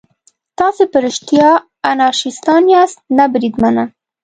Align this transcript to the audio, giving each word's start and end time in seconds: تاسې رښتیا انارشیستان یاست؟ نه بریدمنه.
تاسې 0.57 0.83
رښتیا 1.05 1.49
انارشیستان 1.91 2.63
یاست؟ 2.73 2.97
نه 3.17 3.25
بریدمنه. 3.33 3.83